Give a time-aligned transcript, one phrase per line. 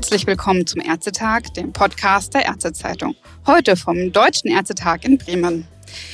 [0.00, 3.14] Herzlich willkommen zum Ärztetag, dem Podcast der Ärztezeitung.
[3.46, 5.68] Heute vom Deutschen Ärztetag in Bremen.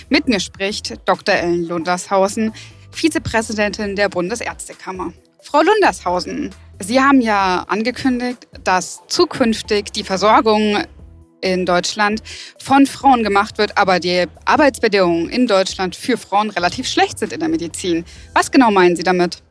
[0.09, 1.37] Mit mir spricht Dr.
[1.37, 2.53] Ellen Lundershausen,
[2.91, 5.12] Vizepräsidentin der Bundesärztekammer.
[5.41, 6.50] Frau Lundershausen,
[6.80, 10.79] Sie haben ja angekündigt, dass zukünftig die Versorgung
[11.41, 12.25] in Deutschland
[12.59, 17.39] von Frauen gemacht wird, aber die Arbeitsbedingungen in Deutschland für Frauen relativ schlecht sind in
[17.39, 18.05] der Medizin.
[18.34, 19.45] Was genau meinen Sie damit?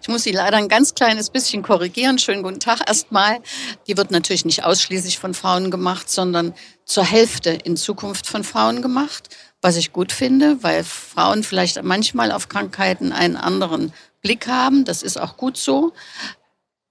[0.00, 2.18] Ich muss Sie leider ein ganz kleines bisschen korrigieren.
[2.18, 3.38] Schönen guten Tag erstmal.
[3.86, 8.82] Die wird natürlich nicht ausschließlich von Frauen gemacht, sondern zur Hälfte in Zukunft von Frauen
[8.82, 9.28] gemacht.
[9.60, 13.92] Was ich gut finde, weil Frauen vielleicht manchmal auf Krankheiten einen anderen
[14.22, 14.84] Blick haben.
[14.84, 15.92] Das ist auch gut so.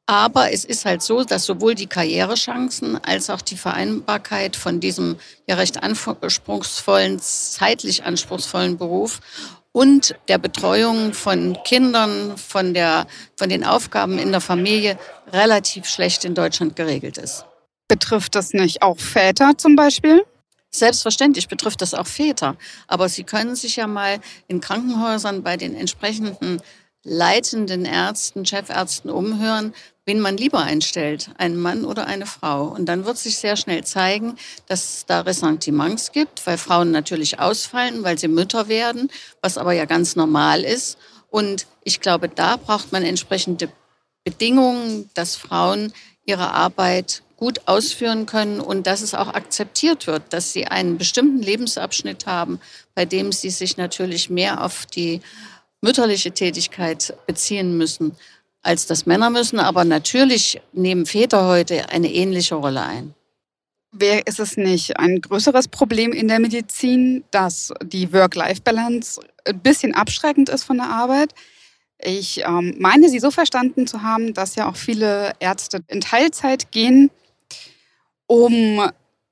[0.05, 5.17] Aber es ist halt so, dass sowohl die Karrierechancen als auch die Vereinbarkeit von diesem
[5.47, 9.19] ja recht anspruchsvollen, zeitlich anspruchsvollen Beruf
[9.77, 13.05] und der Betreuung von Kindern, von, der,
[13.35, 14.97] von den Aufgaben in der Familie
[15.31, 17.45] relativ schlecht in Deutschland geregelt ist.
[17.87, 20.25] Betrifft das nicht auch Väter zum Beispiel?
[20.71, 22.57] Selbstverständlich betrifft das auch Väter.
[22.87, 26.59] Aber Sie können sich ja mal in Krankenhäusern bei den entsprechenden
[27.07, 29.73] leitenden Ärzten, Chefärzten umhören,
[30.05, 32.65] wen man lieber einstellt, einen Mann oder eine Frau.
[32.67, 34.35] Und dann wird sich sehr schnell zeigen,
[34.67, 39.09] dass es da Ressentiments gibt, weil Frauen natürlich ausfallen, weil sie Mütter werden,
[39.41, 40.97] was aber ja ganz normal ist.
[41.29, 43.69] Und ich glaube, da braucht man entsprechende
[44.23, 45.93] Bedingungen, dass Frauen
[46.25, 51.41] ihre Arbeit gut ausführen können und dass es auch akzeptiert wird, dass sie einen bestimmten
[51.41, 52.59] Lebensabschnitt haben,
[52.95, 55.21] bei dem sie sich natürlich mehr auf die
[55.81, 58.15] mütterliche Tätigkeit beziehen müssen
[58.61, 59.59] als das Männer müssen.
[59.59, 63.13] Aber natürlich nehmen Väter heute eine ähnliche Rolle ein.
[63.91, 69.95] Wer ist es nicht ein größeres Problem in der Medizin, dass die Work-Life-Balance ein bisschen
[69.95, 71.33] abschreckend ist von der Arbeit?
[71.99, 76.71] Ich ähm, meine, Sie so verstanden zu haben, dass ja auch viele Ärzte in Teilzeit
[76.71, 77.09] gehen,
[78.27, 78.87] um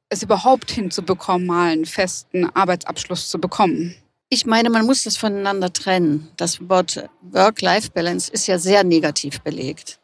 [0.09, 3.95] es überhaupt hinzubekommen, mal einen festen Arbeitsabschluss zu bekommen.
[4.29, 6.31] Ich meine, man muss das voneinander trennen.
[6.35, 9.99] Das Wort Work-Life-Balance ist ja sehr negativ belegt.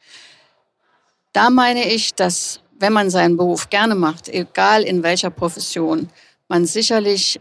[1.33, 6.09] Da meine ich, dass wenn man seinen Beruf gerne macht, egal in welcher Profession,
[6.47, 7.39] man sicherlich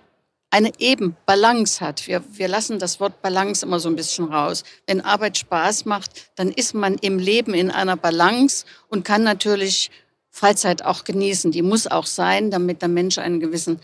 [0.50, 2.06] eine eben Balance hat.
[2.06, 4.64] Wir, wir lassen das Wort Balance immer so ein bisschen raus.
[4.86, 9.90] Wenn Arbeit Spaß macht, dann ist man im Leben in einer Balance und kann natürlich
[10.30, 11.52] Freizeit auch genießen.
[11.52, 13.80] Die muss auch sein, damit der Mensch einen gewissen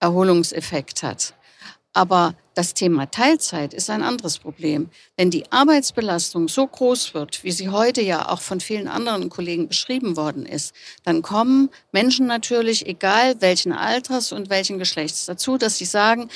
[0.00, 1.34] Erholungseffekt hat.
[1.96, 4.90] Aber das Thema Teilzeit ist ein anderes Problem.
[5.16, 9.66] Wenn die Arbeitsbelastung so groß wird, wie sie heute ja auch von vielen anderen Kollegen
[9.66, 10.74] beschrieben worden ist,
[11.04, 16.28] dann kommen Menschen natürlich, egal welchen Alters und welchen Geschlechts, dazu, dass sie sagen,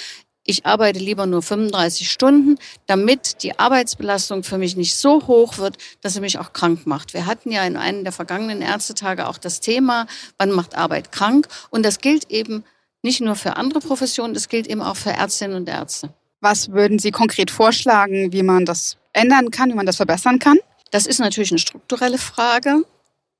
[0.44, 2.56] ich arbeite lieber nur 35 Stunden,
[2.86, 7.12] damit die Arbeitsbelastung für mich nicht so hoch wird, dass sie mich auch krank macht.
[7.12, 10.06] Wir hatten ja in einem der vergangenen Ärztetage auch das Thema,
[10.38, 11.48] wann macht Arbeit krank?
[11.68, 12.64] Und das gilt eben
[13.02, 16.12] nicht nur für andere Professionen, das gilt eben auch für Ärztinnen und Ärzte.
[16.40, 20.58] Was würden Sie konkret vorschlagen, wie man das ändern kann, wie man das verbessern kann?
[20.90, 22.84] Das ist natürlich eine strukturelle Frage,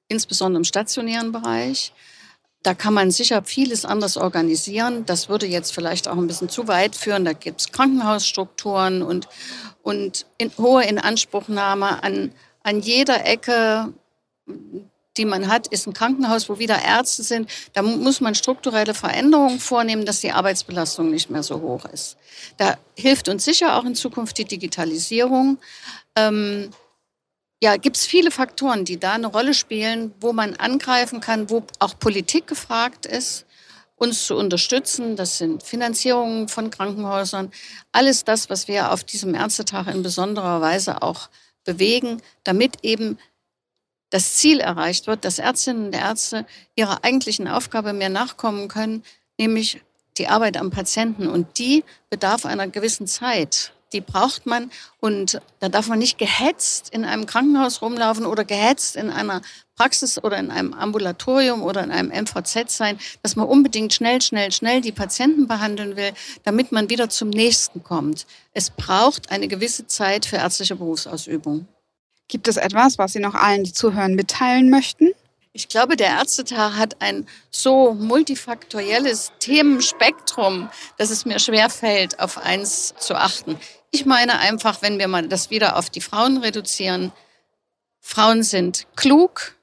[0.08, 1.92] insbesondere im stationären Bereich.
[2.62, 5.06] Da kann man sicher vieles anders organisieren.
[5.06, 7.24] Das würde jetzt vielleicht auch ein bisschen zu weit führen.
[7.24, 9.28] Da gibt es Krankenhausstrukturen und,
[9.82, 12.32] und in, hohe Inanspruchnahme an,
[12.62, 13.94] an jeder Ecke
[15.16, 17.50] die man hat, ist ein Krankenhaus, wo wieder Ärzte sind.
[17.72, 22.16] Da muss man strukturelle Veränderungen vornehmen, dass die Arbeitsbelastung nicht mehr so hoch ist.
[22.56, 25.58] Da hilft uns sicher auch in Zukunft die Digitalisierung.
[26.16, 26.70] Ähm,
[27.62, 31.62] ja, gibt es viele Faktoren, die da eine Rolle spielen, wo man angreifen kann, wo
[31.78, 33.44] auch Politik gefragt ist,
[33.96, 35.16] uns zu unterstützen.
[35.16, 37.52] Das sind Finanzierungen von Krankenhäusern.
[37.92, 41.28] Alles das, was wir auf diesem Ärztetag in besonderer Weise auch
[41.64, 43.18] bewegen, damit eben
[44.10, 46.44] das Ziel erreicht wird, dass Ärztinnen und Ärzte
[46.74, 49.04] ihrer eigentlichen Aufgabe mehr nachkommen können,
[49.38, 49.80] nämlich
[50.18, 51.28] die Arbeit am Patienten.
[51.28, 53.72] Und die bedarf einer gewissen Zeit.
[53.92, 58.94] Die braucht man und da darf man nicht gehetzt in einem Krankenhaus rumlaufen oder gehetzt
[58.94, 59.42] in einer
[59.74, 64.52] Praxis oder in einem Ambulatorium oder in einem MVZ sein, dass man unbedingt schnell, schnell,
[64.52, 66.12] schnell die Patienten behandeln will,
[66.44, 68.26] damit man wieder zum nächsten kommt.
[68.52, 71.66] Es braucht eine gewisse Zeit für ärztliche Berufsausübung.
[72.30, 75.10] Gibt es etwas, was Sie noch allen, die zuhören, mitteilen möchten?
[75.52, 82.38] Ich glaube, der Ärztetag hat ein so multifaktorielles Themenspektrum, dass es mir schwer fällt, auf
[82.38, 83.58] eins zu achten.
[83.90, 87.10] Ich meine einfach, wenn wir mal das wieder auf die Frauen reduzieren,
[87.98, 89.56] Frauen sind klug,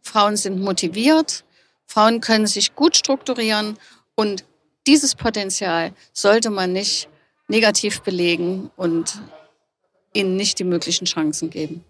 [0.00, 1.44] Frauen sind motiviert,
[1.84, 3.76] Frauen können sich gut strukturieren
[4.14, 4.46] und
[4.86, 7.10] dieses Potenzial sollte man nicht
[7.48, 9.20] negativ belegen und
[10.14, 11.84] ihnen nicht die möglichen Chancen geben.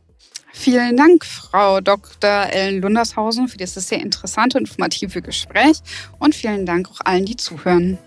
[0.57, 2.47] Vielen Dank, Frau Dr.
[2.49, 5.81] Ellen Lundershausen, für dieses sehr interessante und informative Gespräch
[6.21, 7.99] und vielen Dank auch allen, die zuhören.